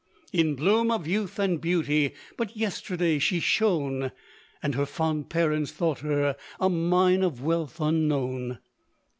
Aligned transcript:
In 0.33 0.55
bloom 0.55 0.89
of 0.89 1.05
youth 1.05 1.37
and 1.37 1.61
beauty, 1.61 2.15
But 2.35 2.57
yesterday 2.57 3.19
she 3.19 3.39
shone; 3.39 4.11
And 4.63 4.73
her 4.73 4.87
fond 4.87 5.29
parents 5.29 5.71
thought 5.73 5.99
her 5.99 6.37
A 6.59 6.69
mine 6.71 7.21
of 7.21 7.43
wealth 7.43 7.79
unknown. 7.79 8.57